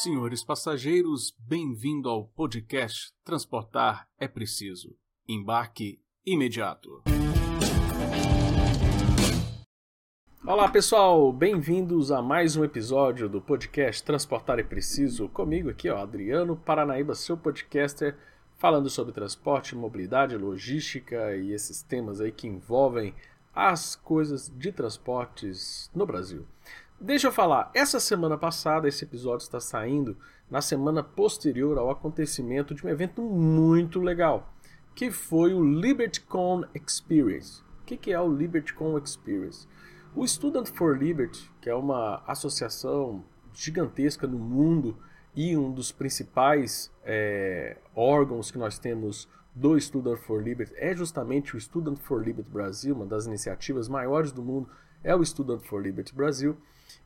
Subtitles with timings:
[0.00, 4.96] Senhores passageiros, bem-vindo ao podcast Transportar é Preciso.
[5.28, 7.02] Embarque imediato.
[10.46, 15.28] Olá pessoal, bem-vindos a mais um episódio do podcast Transportar é Preciso.
[15.28, 18.16] Comigo aqui, ó, Adriano Paranaíba, seu podcaster,
[18.56, 23.14] falando sobre transporte, mobilidade, logística e esses temas aí que envolvem
[23.54, 26.46] as coisas de transportes no Brasil.
[27.04, 30.16] Deixa eu falar, essa semana passada, esse episódio está saindo
[30.48, 34.54] na semana posterior ao acontecimento de um evento muito legal,
[34.94, 37.60] que foi o LibertyCon Experience.
[37.80, 39.66] O que é o LibertyCon Experience?
[40.14, 44.96] O Student for Liberty, que é uma associação gigantesca no mundo
[45.34, 51.56] e um dos principais é, órgãos que nós temos do Student for Liberty, é justamente
[51.56, 54.68] o Student for Liberty Brasil, uma das iniciativas maiores do mundo
[55.02, 56.56] é o Student for Liberty Brasil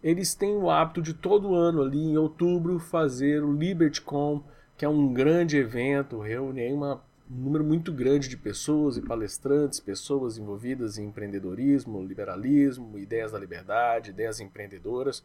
[0.02, 4.42] eles têm o hábito de todo ano ali em outubro fazer o LibertyCon,
[4.76, 9.80] que é um grande evento, reúne uma, um número muito grande de pessoas e palestrantes,
[9.80, 15.22] pessoas envolvidas em empreendedorismo, liberalismo, ideias da liberdade, ideias empreendedoras.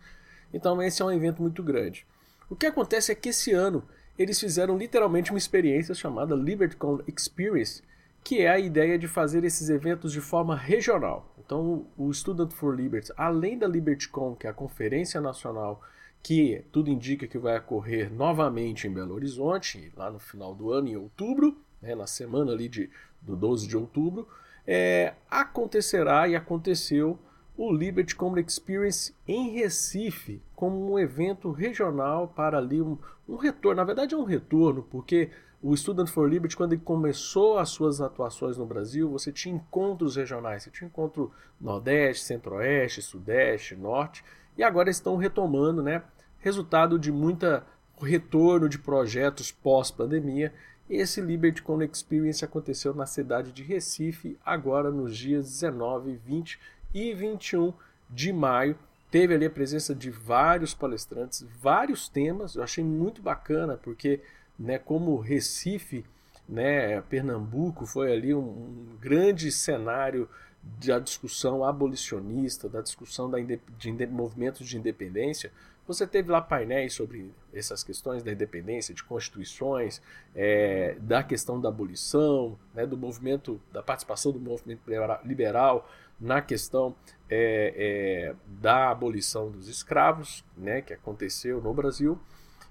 [0.53, 2.06] Então esse é um evento muito grande.
[2.50, 3.83] O que acontece é que esse ano
[4.17, 7.81] eles fizeram literalmente uma experiência chamada LibertyCon Experience,
[8.23, 11.33] que é a ideia de fazer esses eventos de forma regional.
[11.44, 15.81] Então, o Student for Liberty, além da LibertyCon, que é a conferência nacional
[16.23, 20.88] que tudo indica que vai ocorrer novamente em Belo Horizonte, lá no final do ano,
[20.88, 22.89] em outubro, né, na semana ali de,
[23.22, 24.28] do 12 de outubro,
[24.66, 27.17] é, acontecerá e aconteceu
[27.58, 32.97] o Liberty Common Experience em Recife, como um evento regional para ali um,
[33.28, 33.78] um retorno.
[33.78, 35.30] Na verdade, é um retorno, porque
[35.61, 40.15] o Student for Liberty, quando ele começou as suas atuações no Brasil, você tinha encontros
[40.15, 40.63] regionais.
[40.63, 44.23] Você tinha encontro Nordeste, Centro-Oeste, Sudeste, Norte,
[44.57, 46.03] e agora estão retomando, né?
[46.39, 47.63] Resultado de muita
[48.01, 50.51] retorno de projetos pós-pandemia.
[50.89, 56.59] Esse Liberty Con Experience aconteceu na cidade de Recife, agora nos dias 19, 20
[56.94, 57.71] e 21
[58.09, 58.75] de maio.
[59.11, 62.55] Teve ali a presença de vários palestrantes, vários temas.
[62.55, 64.21] Eu achei muito bacana, porque
[64.61, 66.05] né, como Recife,
[66.47, 70.29] né, Pernambuco foi ali um, um grande cenário
[70.63, 75.51] da discussão abolicionista, da discussão da de, de movimentos de independência.
[75.88, 80.01] Você teve lá painéis sobre essas questões da independência, de constituições,
[80.35, 84.81] é, da questão da abolição, né, do movimento, da participação do movimento
[85.25, 85.89] liberal
[86.19, 86.95] na questão
[87.27, 92.19] é, é, da abolição dos escravos, né, que aconteceu no Brasil.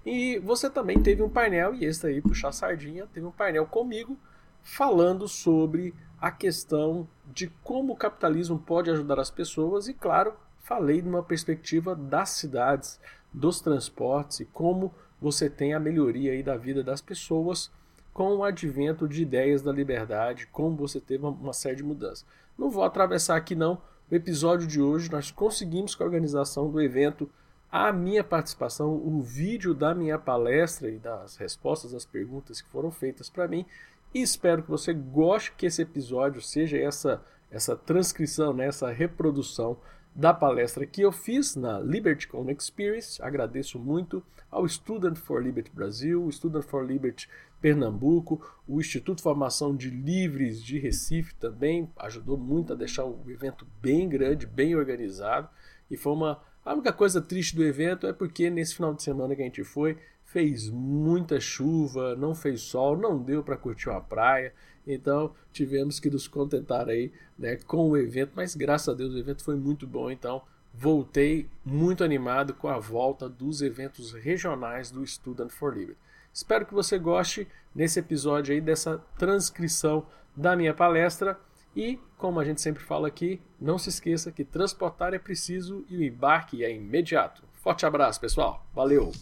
[0.04, 3.66] E você também teve um painel, e esse aí, puxar a sardinha, teve um painel
[3.66, 4.16] comigo
[4.62, 11.00] falando sobre a questão de como o capitalismo pode ajudar as pessoas e, claro, falei
[11.00, 13.00] de uma perspectiva das cidades,
[13.32, 17.70] dos transportes e como você tem a melhoria aí da vida das pessoas
[18.12, 22.26] com o advento de ideias da liberdade, como você teve uma série de mudanças.
[22.58, 23.80] Não vou atravessar aqui não.
[24.10, 27.30] O episódio de hoje nós conseguimos com a organização do evento
[27.70, 32.90] a minha participação, o vídeo da minha palestra e das respostas às perguntas que foram
[32.90, 33.64] feitas para mim.
[34.12, 39.76] E espero que você goste que esse episódio seja essa essa transcrição, né, essa reprodução
[40.14, 43.20] da palestra que eu fiz na LibertyCon Experience.
[43.22, 47.28] Agradeço muito ao Student for Liberty Brasil, Student for Liberty
[47.60, 53.66] Pernambuco, o Instituto Formação de Livres de Recife também ajudou muito a deixar o evento
[53.82, 55.48] bem grande, bem organizado
[55.90, 59.34] e foi uma a única coisa triste do evento é porque nesse final de semana
[59.34, 64.00] que a gente foi, fez muita chuva, não fez sol, não deu para curtir uma
[64.00, 64.52] praia.
[64.86, 69.18] Então tivemos que nos contentar aí né, com o evento, mas graças a Deus o
[69.18, 70.10] evento foi muito bom.
[70.10, 75.98] Então voltei muito animado com a volta dos eventos regionais do Student for Liberty.
[76.32, 80.06] Espero que você goste nesse episódio aí dessa transcrição
[80.36, 81.38] da minha palestra.
[81.74, 85.96] E, como a gente sempre fala aqui, não se esqueça que transportar é preciso e
[85.96, 87.42] o embarque é imediato.
[87.54, 88.66] Forte abraço, pessoal.
[88.74, 89.12] Valeu!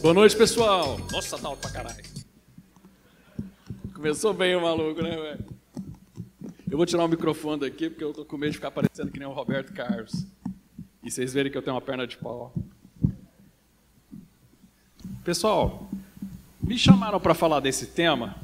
[0.00, 0.98] Boa noite, pessoal!
[1.12, 2.04] Nossa, tá alto pra caralho.
[3.92, 5.44] Começou bem o maluco, né, velho?
[6.70, 9.18] Eu vou tirar o microfone daqui porque eu tô com medo de ficar parecendo que
[9.18, 10.26] nem o Roberto Carlos.
[11.02, 12.54] E vocês verem que eu tenho uma perna de pau.
[15.22, 15.88] Pessoal,
[16.62, 18.36] me chamaram para falar desse tema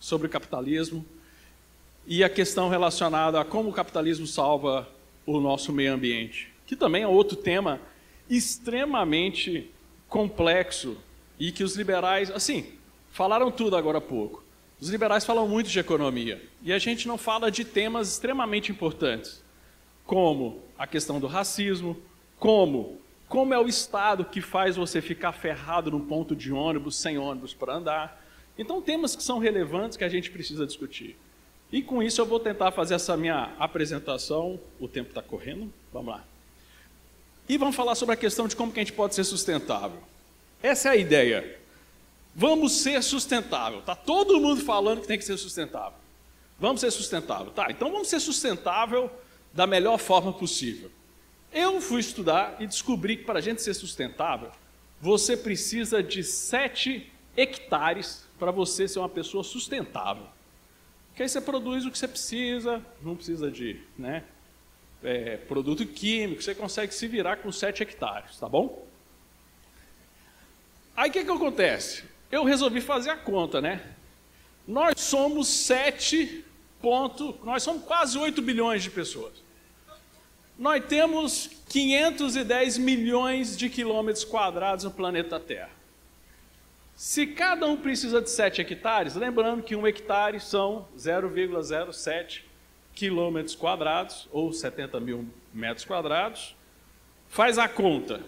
[0.00, 1.04] sobre capitalismo
[2.08, 4.88] e a questão relacionada a como o capitalismo salva
[5.26, 7.78] o nosso meio ambiente, que também é outro tema
[8.30, 9.70] extremamente
[10.08, 10.96] complexo
[11.38, 12.72] e que os liberais, assim,
[13.10, 14.42] falaram tudo agora há pouco.
[14.80, 19.44] Os liberais falam muito de economia e a gente não fala de temas extremamente importantes,
[20.06, 21.94] como a questão do racismo,
[22.38, 27.18] como como é o estado que faz você ficar ferrado num ponto de ônibus, sem
[27.18, 28.24] ônibus para andar.
[28.56, 31.14] Então, temas que são relevantes que a gente precisa discutir.
[31.70, 34.58] E com isso eu vou tentar fazer essa minha apresentação.
[34.80, 36.24] O tempo está correndo, vamos lá.
[37.48, 39.98] E vamos falar sobre a questão de como que a gente pode ser sustentável.
[40.62, 41.58] Essa é a ideia.
[42.34, 43.82] Vamos ser sustentável.
[43.82, 45.98] Tá todo mundo falando que tem que ser sustentável.
[46.58, 47.50] Vamos ser sustentável.
[47.52, 49.10] Tá, então vamos ser sustentável
[49.52, 50.90] da melhor forma possível.
[51.52, 54.50] Eu fui estudar e descobri que para a gente ser sustentável,
[55.00, 60.24] você precisa de 7 hectares para você ser uma pessoa sustentável.
[61.18, 64.22] Que aí você produz o que você precisa, não precisa de né,
[65.02, 68.86] é, produto químico, você consegue se virar com 7 hectares, tá bom?
[70.96, 72.04] Aí o que, que acontece?
[72.30, 73.84] Eu resolvi fazer a conta, né?
[74.64, 76.44] Nós somos 7
[76.80, 79.48] ponto, nós somos quase 8 bilhões de pessoas
[80.58, 85.77] nós temos 510 milhões de quilômetros quadrados no planeta Terra.
[86.98, 92.40] Se cada um precisa de 7 hectares, lembrando que um hectare são 0,07
[92.92, 95.24] quilômetros quadrados, ou 70 mil
[95.54, 96.56] metros quadrados,
[97.28, 98.20] faz a conta.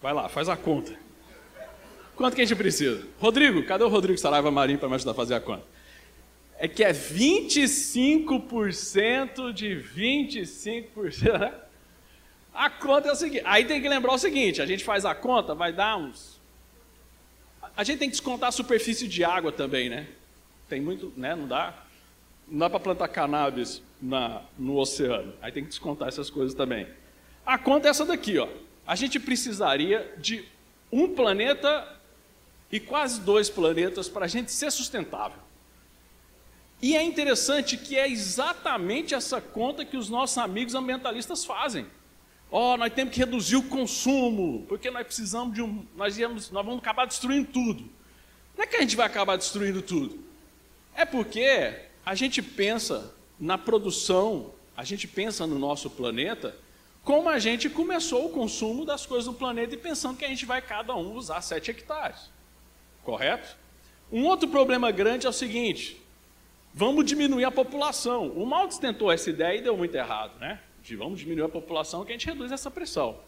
[0.00, 0.94] Vai lá, faz a conta.
[2.16, 3.06] Quanto que a gente precisa?
[3.20, 5.64] Rodrigo, cadê o Rodrigo Saraiva Marinho para me ajudar a fazer a conta?
[6.58, 11.52] É que é 25% de 25%, né?
[12.54, 15.14] A conta é o seguinte, aí tem que lembrar o seguinte, a gente faz a
[15.14, 16.40] conta, vai dar uns...
[17.76, 20.06] A gente tem que descontar a superfície de água também, né?
[20.68, 21.34] Tem muito, né?
[21.34, 21.74] Não dá,
[22.48, 25.34] não dá para plantar cannabis na, no oceano.
[25.42, 26.86] Aí tem que descontar essas coisas também.
[27.44, 28.48] A conta é essa daqui, ó.
[28.86, 30.44] A gente precisaria de
[30.90, 31.96] um planeta
[32.72, 35.38] e quase dois planetas para a gente ser sustentável.
[36.80, 41.86] E é interessante que é exatamente essa conta que os nossos amigos ambientalistas fazem.
[42.58, 45.84] Ó, oh, nós temos que reduzir o consumo, porque nós precisamos de um.
[45.94, 47.84] Nós, íamos, nós vamos acabar destruindo tudo.
[48.56, 50.18] Não é que a gente vai acabar destruindo tudo.
[50.94, 56.56] É porque a gente pensa na produção, a gente pensa no nosso planeta,
[57.04, 60.46] como a gente começou o consumo das coisas do planeta e pensando que a gente
[60.46, 62.30] vai cada um usar 7 hectares.
[63.04, 63.54] Correto?
[64.10, 66.00] Um outro problema grande é o seguinte:
[66.72, 68.28] vamos diminuir a população.
[68.28, 70.58] O Maltz tentou essa ideia e deu muito errado, né?
[70.94, 73.18] Vamos diminuir a população, que a gente reduz essa pressão.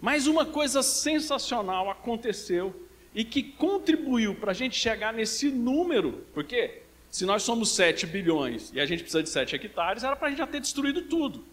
[0.00, 2.74] Mas uma coisa sensacional aconteceu
[3.14, 8.72] e que contribuiu para a gente chegar nesse número, porque se nós somos 7 bilhões
[8.74, 11.44] e a gente precisa de 7 hectares, era para a gente já ter destruído tudo.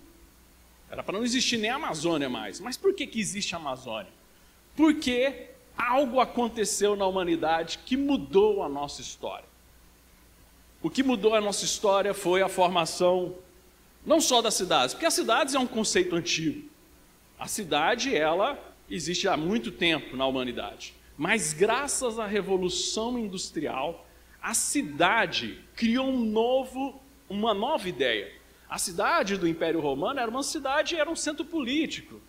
[0.90, 2.60] Era para não existir nem a Amazônia mais.
[2.60, 4.12] Mas por que, que existe a Amazônia?
[4.76, 9.46] Porque algo aconteceu na humanidade que mudou a nossa história.
[10.82, 13.36] O que mudou a nossa história foi a formação
[14.06, 16.70] não só das cidades, porque as cidades é um conceito antigo.
[17.40, 18.58] A cidade, ela
[18.90, 20.94] existe há muito tempo na humanidade.
[21.18, 24.08] Mas graças à revolução industrial,
[24.42, 28.32] a cidade criou um novo, uma nova ideia.
[28.68, 32.20] A cidade do Império Romano era uma cidade, era um centro político.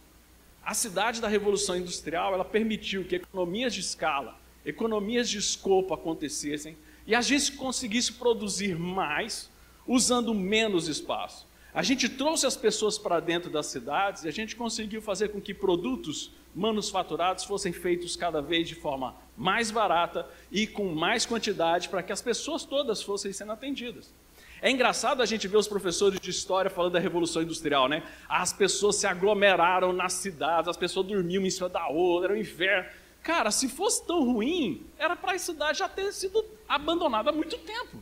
[0.65, 6.77] A cidade da Revolução Industrial, ela permitiu que economias de escala, economias de escopo acontecessem
[7.07, 9.51] e a gente conseguisse produzir mais
[9.87, 11.47] usando menos espaço.
[11.75, 15.41] A gente trouxe as pessoas para dentro das cidades e a gente conseguiu fazer com
[15.41, 21.89] que produtos manufaturados fossem feitos cada vez de forma mais barata e com mais quantidade
[21.89, 24.13] para que as pessoas todas fossem sendo atendidas.
[24.61, 28.03] É engraçado a gente ver os professores de história falando da Revolução Industrial, né?
[28.29, 32.41] As pessoas se aglomeraram nas cidades, as pessoas dormiam em cima da outra, era um
[32.41, 32.89] inverno.
[33.23, 37.57] Cara, se fosse tão ruim, era para a cidade já ter sido abandonada há muito
[37.59, 37.97] tempo.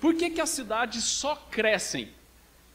[0.00, 2.08] Por que, que as cidades só crescem?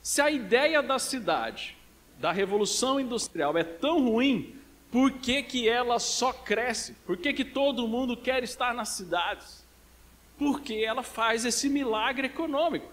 [0.04, 1.78] Se a ideia da cidade,
[2.20, 4.60] da revolução industrial é tão ruim,
[4.92, 6.94] por que, que ela só cresce?
[7.06, 9.64] Por que, que todo mundo quer estar nas cidades?
[10.38, 12.92] Porque ela faz esse milagre econômico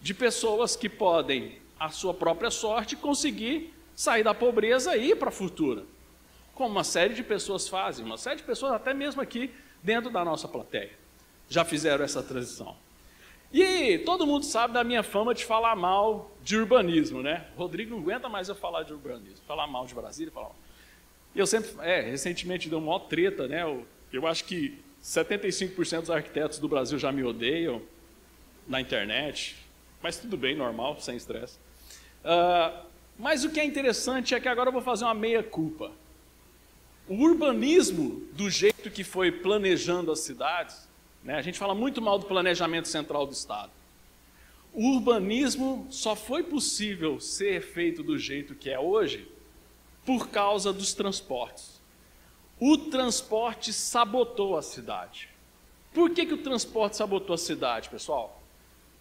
[0.00, 5.28] de pessoas que podem, à sua própria sorte, conseguir sair da pobreza e ir para
[5.28, 5.84] a futura.
[6.54, 9.52] Como uma série de pessoas fazem, uma série de pessoas, até mesmo aqui
[9.82, 10.92] dentro da nossa plateia,
[11.46, 12.74] já fizeram essa transição.
[13.52, 17.46] E todo mundo sabe da minha fama de falar mal de urbanismo, né?
[17.56, 20.56] Rodrigo não aguenta mais eu falar de urbanismo, falar mal de Brasília, falar mal.
[21.34, 23.62] Eu sempre, é, recentemente deu uma treta, né?
[23.62, 27.80] Eu, eu acho que 75% dos arquitetos do Brasil já me odeiam
[28.66, 29.56] na internet,
[30.02, 31.58] mas tudo bem, normal, sem estresse.
[32.24, 32.86] Uh,
[33.18, 35.90] mas o que é interessante é que agora eu vou fazer uma meia-culpa.
[37.08, 40.87] O urbanismo, do jeito que foi planejando as cidades,
[41.22, 41.34] né?
[41.36, 43.70] A gente fala muito mal do planejamento central do Estado.
[44.72, 49.28] O urbanismo só foi possível ser feito do jeito que é hoje
[50.04, 51.80] por causa dos transportes.
[52.60, 55.28] O transporte sabotou a cidade.
[55.92, 58.42] Por que, que o transporte sabotou a cidade, pessoal?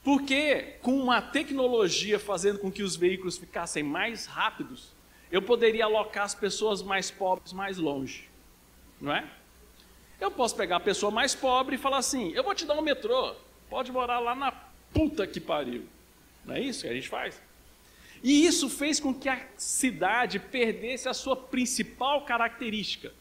[0.04, 4.96] Porque com uma tecnologia fazendo com que os veículos ficassem mais rápidos,
[5.32, 8.30] eu poderia alocar as pessoas mais pobres mais longe,
[9.02, 9.30] não é?
[10.20, 12.82] Eu posso pegar a pessoa mais pobre e falar assim: eu vou te dar um
[12.82, 13.36] metrô,
[13.70, 14.52] pode morar lá na
[14.94, 15.86] puta que pariu.
[16.46, 17.42] Não é isso que a gente faz?
[18.24, 23.14] E isso fez com que a cidade perdesse a sua principal característica,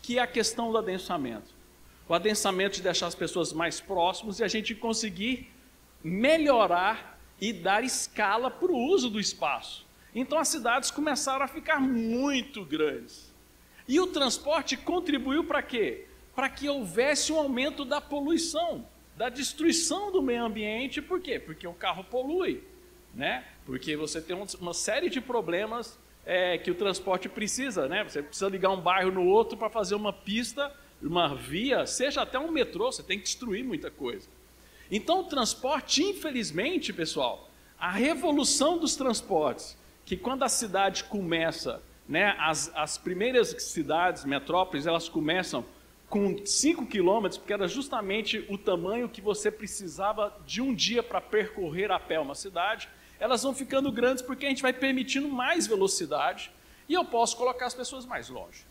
[0.00, 1.54] que é a questão do adensamento.
[2.08, 5.50] O adensamento de deixar as pessoas mais próximas e a gente conseguir
[6.04, 9.84] melhorar e dar escala para o uso do espaço.
[10.14, 13.34] Então as cidades começaram a ficar muito grandes.
[13.88, 16.06] E o transporte contribuiu para quê?
[16.36, 21.00] Para que houvesse um aumento da poluição, da destruição do meio ambiente.
[21.02, 21.40] Por quê?
[21.40, 22.62] Porque o carro polui,
[23.14, 23.44] né?
[23.64, 28.04] Porque você tem uma série de problemas é, que o transporte precisa, né?
[28.04, 32.38] Você precisa ligar um bairro no outro para fazer uma pista, uma via, seja até
[32.38, 34.28] um metrô, você tem que destruir muita coisa.
[34.90, 42.36] Então, o transporte, infelizmente, pessoal, a revolução dos transportes, que quando a cidade começa, né,
[42.38, 45.64] as, as primeiras cidades, metrópoles, elas começam
[46.08, 51.20] com 5 quilômetros, porque era justamente o tamanho que você precisava de um dia para
[51.20, 55.66] percorrer a pé uma cidade, elas vão ficando grandes porque a gente vai permitindo mais
[55.66, 56.50] velocidade
[56.88, 58.64] e eu posso colocar as pessoas mais longe.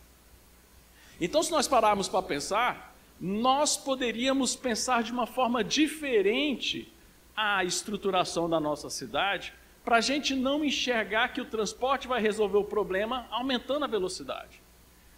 [1.19, 6.91] Então, se nós pararmos para pensar, nós poderíamos pensar de uma forma diferente
[7.35, 12.57] a estruturação da nossa cidade, para a gente não enxergar que o transporte vai resolver
[12.57, 14.61] o problema aumentando a velocidade.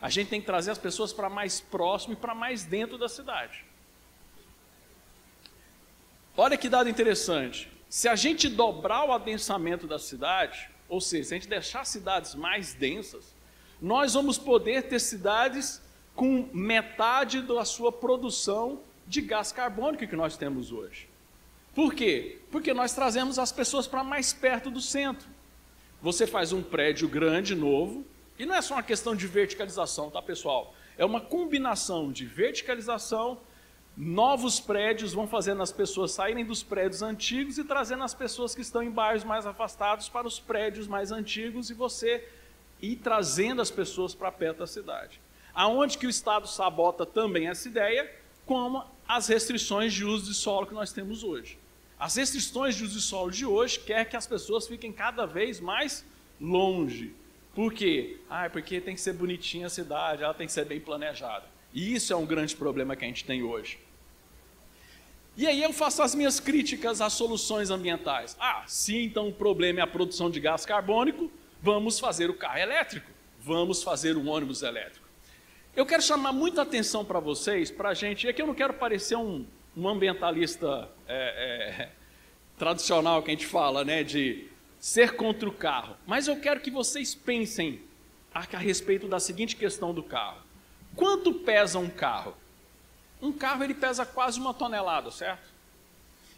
[0.02, 3.10] A gente tem que trazer as pessoas para mais próximo e para mais dentro da
[3.10, 3.66] cidade.
[6.36, 7.72] Olha que dado interessante.
[7.90, 12.36] Se a gente dobrar o adensamento da cidade, ou seja, se a gente deixar cidades
[12.36, 13.34] mais densas,
[13.82, 15.82] nós vamos poder ter cidades
[16.16, 21.08] com metade da sua produção de gás carbônico que nós temos hoje.
[21.74, 22.40] Por quê?
[22.52, 25.28] Porque nós trazemos as pessoas para mais perto do centro.
[26.02, 28.06] Você faz um prédio grande, novo,
[28.38, 30.74] e não é só uma questão de verticalização, tá, pessoal?
[30.98, 33.40] É uma combinação de verticalização,
[33.96, 38.62] novos prédios vão fazendo as pessoas saírem dos prédios antigos e trazendo as pessoas que
[38.62, 42.28] estão em bairros mais afastados para os prédios mais antigos e você
[42.80, 45.20] ir trazendo as pessoas para perto da cidade.
[45.54, 48.12] Aonde que o Estado sabota também essa ideia,
[48.46, 51.58] como as restrições de uso de solo que nós temos hoje.
[52.00, 55.60] As restrições de uso de solo de hoje quer que as pessoas fiquem cada vez
[55.60, 56.06] mais
[56.40, 57.16] longe.
[57.58, 58.18] Por quê?
[58.30, 61.44] Ah, porque tem que ser bonitinha a cidade, ela tem que ser bem planejada.
[61.74, 63.80] E isso é um grande problema que a gente tem hoje.
[65.36, 68.38] E aí eu faço as minhas críticas às soluções ambientais.
[68.40, 72.60] Ah, se então o problema é a produção de gás carbônico, vamos fazer o carro
[72.60, 73.10] elétrico,
[73.40, 75.08] vamos fazer o ônibus elétrico.
[75.76, 78.76] Eu quero chamar muita atenção para vocês, para a gente, e aqui eu não quero
[78.76, 81.90] parecer um, um ambientalista é, é,
[82.56, 84.48] tradicional que a gente fala, né, de
[84.88, 87.82] ser contra o carro, mas eu quero que vocês pensem
[88.34, 90.42] a, respeito da seguinte questão do carro.
[90.96, 92.34] Quanto pesa um carro?
[93.22, 95.44] Um carro ele pesa quase uma tonelada, certo?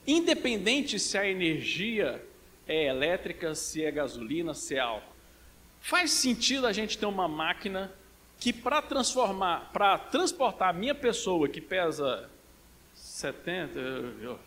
[0.08, 2.26] Independente se a energia
[2.68, 5.14] é elétrica, se é gasolina, se é álcool.
[5.80, 7.94] Faz sentido a gente ter uma máquina
[8.40, 12.28] que para transformar, para transportar a minha pessoa que pesa
[12.96, 14.40] 70, eu, eu,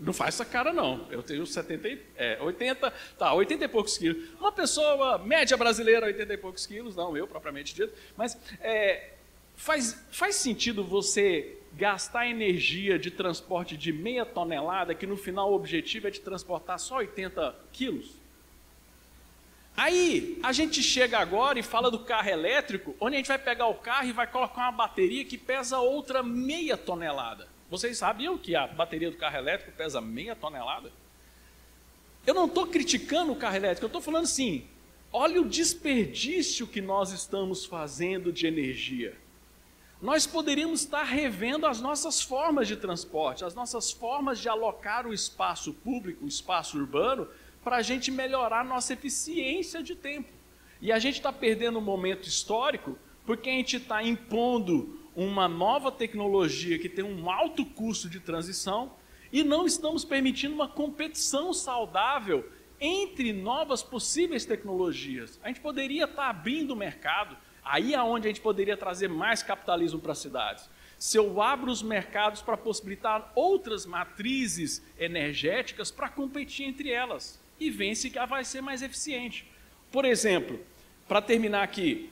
[0.00, 1.06] não faz essa cara não.
[1.10, 4.28] Eu tenho 70, é, 80, tá, 80 e poucos quilos.
[4.38, 9.10] Uma pessoa média brasileira, 80 e poucos quilos, não eu propriamente dito, mas é,
[9.56, 15.54] faz, faz sentido você gastar energia de transporte de meia tonelada, que no final o
[15.54, 18.18] objetivo é de transportar só 80 quilos?
[19.76, 23.66] Aí a gente chega agora e fala do carro elétrico, onde a gente vai pegar
[23.66, 27.49] o carro e vai colocar uma bateria que pesa outra meia tonelada.
[27.70, 30.90] Vocês sabiam que a bateria do carro elétrico pesa meia tonelada?
[32.26, 34.66] Eu não estou criticando o carro elétrico, eu estou falando assim:
[35.12, 39.16] olha o desperdício que nós estamos fazendo de energia.
[40.02, 45.12] Nós poderíamos estar revendo as nossas formas de transporte, as nossas formas de alocar o
[45.12, 47.28] espaço público, o espaço urbano,
[47.62, 50.30] para a gente melhorar a nossa eficiência de tempo.
[50.80, 55.92] E a gente está perdendo um momento histórico porque a gente está impondo uma nova
[55.92, 58.94] tecnologia que tem um alto custo de transição
[59.30, 62.50] e não estamos permitindo uma competição saudável
[62.80, 65.38] entre novas possíveis tecnologias.
[65.42, 69.42] A gente poderia estar abrindo o mercado, aí é onde a gente poderia trazer mais
[69.42, 70.70] capitalismo para as cidades.
[70.98, 77.68] Se eu abro os mercados para possibilitar outras matrizes energéticas para competir entre elas e
[77.70, 79.46] vence que vai ser mais eficiente.
[79.92, 80.58] Por exemplo,
[81.06, 82.10] para terminar aqui,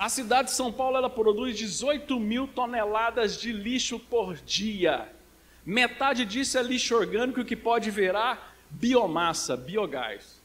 [0.00, 5.12] a cidade de São Paulo ela produz 18 mil toneladas de lixo por dia.
[5.62, 10.40] Metade disso é lixo orgânico que pode virar biomassa, biogás.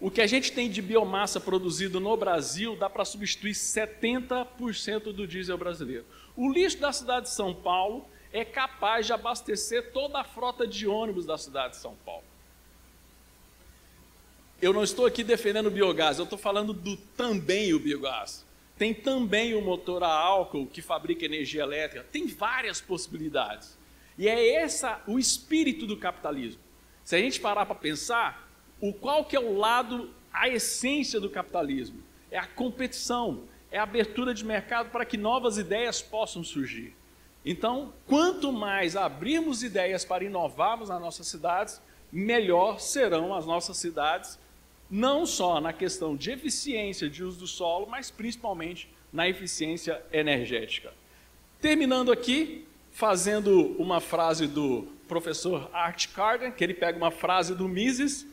[0.00, 5.28] O que a gente tem de biomassa produzido no Brasil dá para substituir 70% do
[5.28, 6.04] diesel brasileiro.
[6.36, 10.88] O lixo da cidade de São Paulo é capaz de abastecer toda a frota de
[10.88, 12.24] ônibus da cidade de São Paulo.
[14.60, 18.44] Eu não estou aqui defendendo o biogás, eu estou falando do também o biogás.
[18.78, 22.06] Tem também o motor a álcool que fabrica energia elétrica.
[22.12, 23.78] Tem várias possibilidades.
[24.18, 26.60] E é essa o espírito do capitalismo.
[27.02, 31.30] Se a gente parar para pensar, o qual que é o lado, a essência do
[31.30, 32.02] capitalismo?
[32.30, 36.94] É a competição, é a abertura de mercado para que novas ideias possam surgir.
[37.44, 41.80] Então, quanto mais abrirmos ideias para inovarmos nas nossas cidades,
[42.10, 44.38] melhor serão as nossas cidades
[44.90, 50.92] não só na questão de eficiência de uso do solo, mas principalmente na eficiência energética.
[51.60, 57.68] Terminando aqui, fazendo uma frase do professor Art Carden, que ele pega uma frase do
[57.68, 58.26] Mises,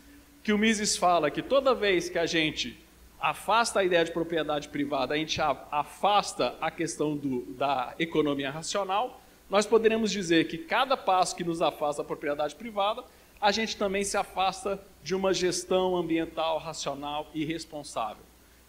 [0.44, 2.78] que o Mises fala que toda vez que a gente
[3.20, 9.22] afasta a ideia de propriedade privada, a gente afasta a questão do, da economia racional,
[9.50, 13.04] nós poderemos dizer que cada passo que nos afasta da propriedade privada
[13.44, 18.24] a gente também se afasta de uma gestão ambiental racional e responsável.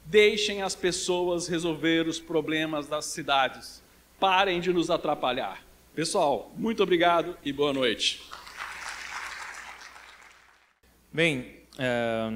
[0.04, 3.80] Deixem as pessoas resolver os problemas das cidades.
[4.18, 5.64] Parem de nos atrapalhar.
[5.94, 8.20] Pessoal, muito obrigado e boa noite.
[11.12, 12.28] Bem, é,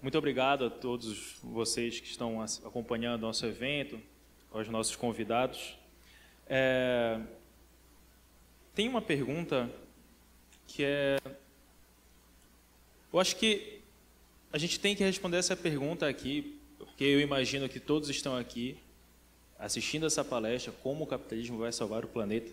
[0.00, 4.00] muito obrigado a todos vocês que estão acompanhando nosso evento,
[4.52, 5.76] aos nossos convidados.
[6.46, 7.18] É,
[8.72, 9.68] tem uma pergunta
[10.68, 11.16] que é
[13.16, 13.80] eu acho que
[14.52, 18.76] a gente tem que responder essa pergunta aqui, porque eu imagino que todos estão aqui
[19.58, 22.52] assistindo essa palestra, como o capitalismo vai salvar o planeta.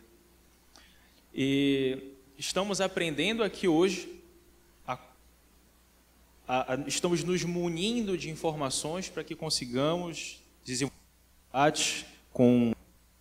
[1.36, 4.22] E estamos aprendendo aqui hoje,
[4.88, 4.98] a,
[6.48, 10.96] a, a, estamos nos munindo de informações para que consigamos desenvolver
[12.32, 12.74] com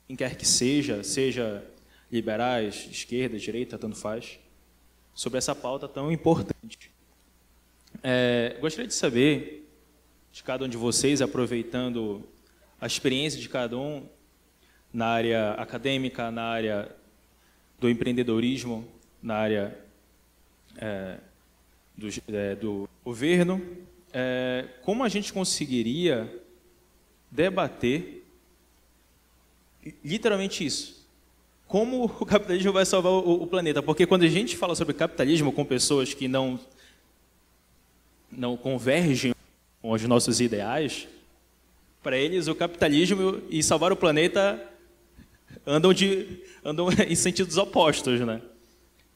[0.06, 1.68] quem quer que seja, seja
[2.08, 4.38] liberais, esquerda, direita, tanto faz,
[5.12, 6.92] sobre essa pauta tão importante.
[8.04, 9.68] É, gostaria de saber
[10.32, 12.24] de cada um de vocês, aproveitando
[12.80, 14.08] a experiência de cada um
[14.92, 16.96] na área acadêmica, na área
[17.78, 18.88] do empreendedorismo,
[19.22, 19.78] na área
[20.78, 21.18] é,
[21.96, 23.62] do, é, do, governo,
[24.12, 26.42] é, como a gente conseguiria
[27.30, 28.24] debater
[30.04, 31.06] literalmente isso?
[31.68, 33.80] Como o capitalismo vai salvar o, o planeta?
[33.80, 36.58] Porque quando a gente fala sobre capitalismo com pessoas que não
[38.32, 39.34] não convergem
[39.80, 41.06] com os nossos ideais,
[42.02, 44.60] para eles o capitalismo e salvar o planeta
[45.66, 48.40] andam, de, andam em sentidos opostos, né?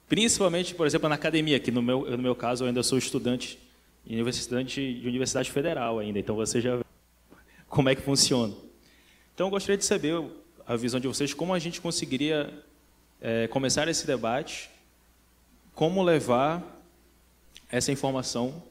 [0.08, 3.58] Principalmente, por exemplo, na academia, que no meu, no meu caso eu ainda sou estudante,
[4.06, 6.84] estudante de universidade federal ainda, então você já vê
[7.68, 8.54] como é que funciona.
[9.34, 10.22] Então eu gostaria de saber
[10.64, 12.52] a visão de vocês, como a gente conseguiria
[13.20, 14.70] é, começar esse debate,
[15.74, 16.62] como levar
[17.68, 18.62] essa informação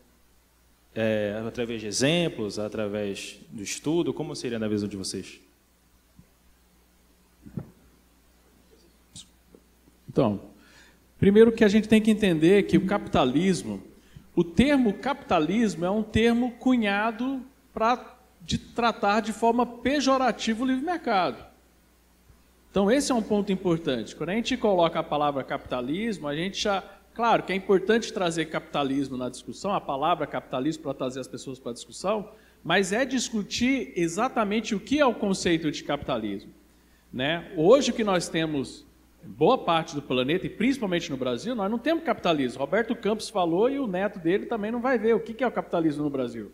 [0.96, 4.14] é, através de exemplos, através do estudo?
[4.14, 5.40] Como seria na visão de vocês?
[10.08, 10.40] Então,
[11.20, 13.84] primeiro que a gente tem que entender que o capitalismo,
[14.34, 17.42] o termo capitalismo é um termo cunhado
[17.74, 21.44] para de tratar de forma pejorativa o livre mercado.
[22.70, 24.16] Então, esse é um ponto importante.
[24.16, 26.84] Quando a gente coloca a palavra capitalismo, a gente já
[27.16, 31.58] Claro que é importante trazer capitalismo na discussão, a palavra capitalismo para trazer as pessoas
[31.58, 32.30] para a discussão,
[32.62, 36.52] mas é discutir exatamente o que é o conceito de capitalismo.
[37.14, 37.50] Né?
[37.56, 38.86] Hoje que nós temos,
[39.24, 42.60] boa parte do planeta, e principalmente no Brasil, nós não temos capitalismo.
[42.60, 45.52] Roberto Campos falou e o neto dele também não vai ver o que é o
[45.52, 46.52] capitalismo no Brasil.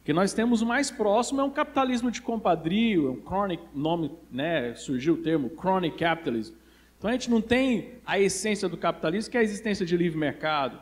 [0.00, 4.10] O que nós temos mais próximo é um capitalismo de compadrio, é um chronic, nome,
[4.30, 6.54] né, surgiu o termo chronic capitalism,
[7.02, 10.16] então a gente não tem a essência do capitalismo, que é a existência de livre
[10.16, 10.78] mercado,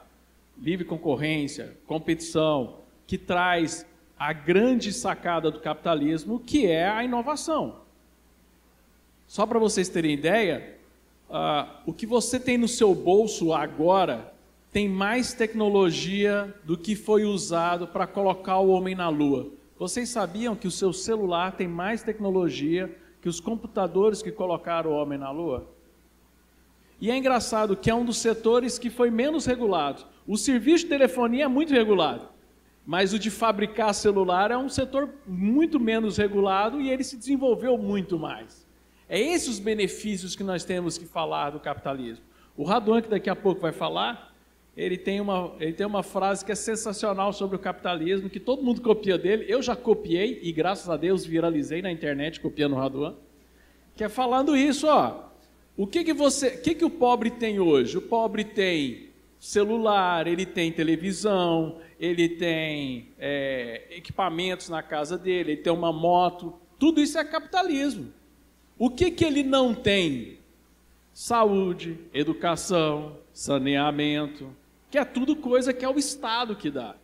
[0.60, 3.86] livre concorrência, competição, que traz
[4.18, 7.76] a grande sacada do capitalismo, que é a inovação.
[9.26, 10.76] Só para vocês terem ideia,
[11.30, 14.30] uh, o que você tem no seu bolso agora
[14.70, 19.48] tem mais tecnologia do que foi usado para colocar o homem na Lua.
[19.78, 24.94] Vocês sabiam que o seu celular tem mais tecnologia que os computadores que colocaram o
[24.94, 25.79] homem na Lua?
[27.00, 30.04] E é engraçado que é um dos setores que foi menos regulado.
[30.26, 32.28] O serviço de telefonia é muito regulado.
[32.84, 37.78] Mas o de fabricar celular é um setor muito menos regulado e ele se desenvolveu
[37.78, 38.66] muito mais.
[39.08, 42.24] É esses os benefícios que nós temos que falar do capitalismo.
[42.56, 44.34] O Raduan, que daqui a pouco vai falar,
[44.76, 48.62] ele tem, uma, ele tem uma frase que é sensacional sobre o capitalismo, que todo
[48.62, 49.46] mundo copia dele.
[49.48, 53.14] Eu já copiei e, graças a Deus, viralizei na internet copiando o Raduan.
[53.96, 55.29] Que é falando isso, ó.
[55.76, 57.96] O que, que você, o que, que o pobre tem hoje?
[57.96, 65.62] O pobre tem celular, ele tem televisão, ele tem é, equipamentos na casa dele, ele
[65.62, 66.54] tem uma moto.
[66.78, 68.12] Tudo isso é capitalismo.
[68.78, 70.38] O que, que ele não tem?
[71.12, 74.54] Saúde, educação, saneamento,
[74.90, 76.94] que é tudo coisa que é o Estado que dá.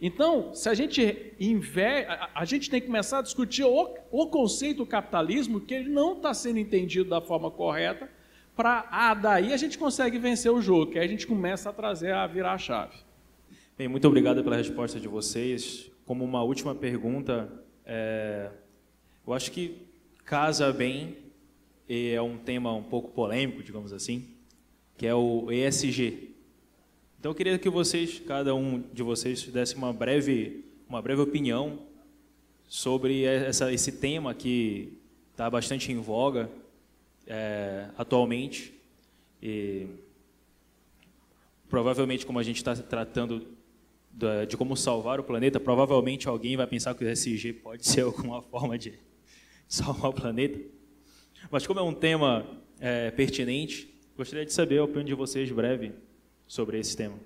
[0.00, 2.06] Então, se a gente inver...
[2.34, 6.14] a gente tem que começar a discutir o, o conceito do capitalismo, que ele não
[6.14, 8.10] está sendo entendido da forma correta,
[8.56, 11.72] para ah, daí a gente consegue vencer o jogo, que aí a gente começa a
[11.72, 12.96] trazer a virar a chave.
[13.76, 15.90] Bem, muito obrigado pela resposta de vocês.
[16.06, 17.52] Como uma última pergunta,
[17.84, 18.48] é,
[19.26, 19.82] eu acho que
[20.24, 21.18] casa bem
[21.86, 24.26] e é um tema um pouco polêmico, digamos assim,
[24.96, 26.34] que é o ESG.
[27.20, 31.80] Então eu queria que vocês, cada um de vocês, desse uma breve, uma breve opinião
[32.66, 34.98] sobre essa, esse tema que
[35.32, 36.48] está bastante em voga
[37.26, 38.72] é, atualmente.
[39.42, 39.86] E
[41.68, 43.56] provavelmente, como a gente está tratando
[44.48, 48.40] de como salvar o planeta, provavelmente alguém vai pensar que o SG pode ser alguma
[48.40, 48.98] forma de
[49.68, 50.58] salvar o planeta.
[51.50, 52.46] Mas como é um tema
[52.80, 55.92] é, pertinente, gostaria de saber a opinião de vocês breve
[56.46, 57.18] sobre esse tema.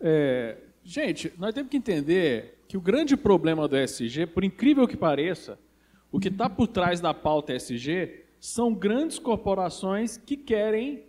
[0.00, 4.96] É, gente, nós temos que entender que o grande problema do ESG, por incrível que
[4.96, 5.58] pareça,
[6.10, 11.04] o que está por trás da pauta ESG são grandes corporações que querem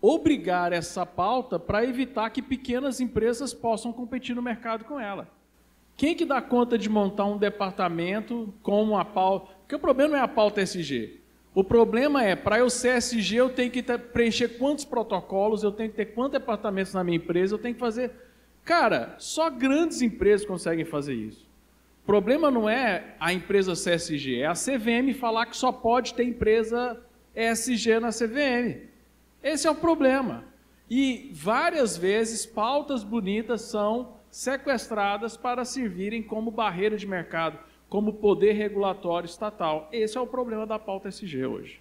[0.00, 5.28] obrigar essa pauta para evitar que pequenas empresas possam competir no mercado com ela.
[5.96, 9.52] Quem que dá conta de montar um departamento com uma pauta?
[9.60, 11.20] Porque o problema não é a pauta ESG.
[11.54, 15.90] O problema é, para eu ser SG, eu tenho que preencher quantos protocolos, eu tenho
[15.90, 18.12] que ter quantos departamentos na minha empresa, eu tenho que fazer
[18.70, 21.44] Cara, só grandes empresas conseguem fazer isso.
[22.04, 26.22] O problema não é a empresa CSG, é a CVM falar que só pode ter
[26.22, 26.96] empresa
[27.34, 28.86] ESG na CVM.
[29.42, 30.44] Esse é o problema.
[30.88, 38.52] E várias vezes pautas bonitas são sequestradas para servirem como barreira de mercado, como poder
[38.52, 39.88] regulatório estatal.
[39.90, 41.80] Esse é o problema da pauta SG hoje.